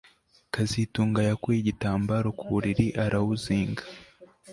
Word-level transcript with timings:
kazitunga 0.53 1.19
yakuye 1.29 1.57
igitambaro 1.59 2.27
ku 2.37 2.45
buriri 2.51 2.87
arawuzinga 3.03 3.83